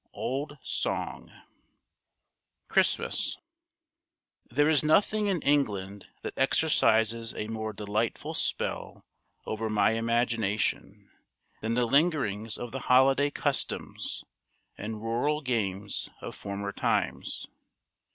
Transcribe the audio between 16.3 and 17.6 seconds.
former times.